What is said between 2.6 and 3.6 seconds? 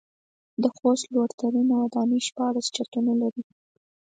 چتونه لري.